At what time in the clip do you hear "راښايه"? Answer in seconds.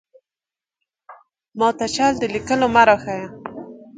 2.87-3.27